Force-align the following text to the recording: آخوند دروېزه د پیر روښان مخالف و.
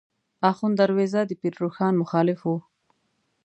آخوند 0.49 0.75
دروېزه 0.79 1.21
د 1.25 1.31
پیر 1.39 1.53
روښان 1.63 1.93
مخالف 2.01 2.39
و. 2.45 2.49